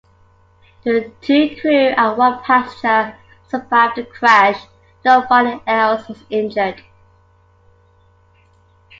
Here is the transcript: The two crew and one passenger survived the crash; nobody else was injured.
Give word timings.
The 0.83 1.11
two 1.21 1.55
crew 1.61 1.89
and 1.95 2.17
one 2.17 2.39
passenger 2.41 3.15
survived 3.47 3.97
the 3.97 4.03
crash; 4.03 4.59
nobody 5.05 5.61
else 5.67 6.07
was 6.07 6.23
injured. 6.31 6.83